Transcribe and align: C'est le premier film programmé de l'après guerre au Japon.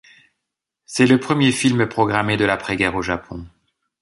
C'est 0.83 1.05
le 1.05 1.19
premier 1.19 1.51
film 1.51 1.87
programmé 1.87 2.35
de 2.35 2.43
l'après 2.43 2.75
guerre 2.75 2.95
au 2.95 3.03
Japon. 3.03 3.45